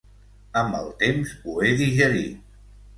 [0.61, 2.45] Amb el temps ho he digerit.